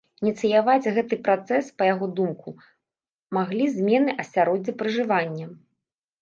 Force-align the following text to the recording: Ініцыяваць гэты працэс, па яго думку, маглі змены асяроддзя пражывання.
Ініцыяваць 0.25 0.91
гэты 0.95 1.17
працэс, 1.27 1.65
па 1.81 1.89
яго 1.89 2.05
думку, 2.19 2.49
маглі 3.39 3.69
змены 3.75 4.11
асяроддзя 4.25 4.73
пражывання. 4.81 5.47